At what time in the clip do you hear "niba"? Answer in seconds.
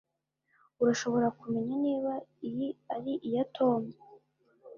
1.85-2.13